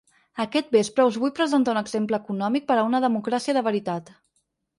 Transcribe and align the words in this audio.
Aquest 0.43 0.71
vespre 0.75 1.05
us 1.09 1.19
vull 1.23 1.33
presentar 1.39 1.75
un 1.77 1.81
exemple 1.81 2.21
econòmic 2.27 2.67
per 2.73 2.79
a 2.81 2.87
una 2.89 3.03
democràcia 3.05 3.57
de 3.61 3.65
veritat. 3.71 4.11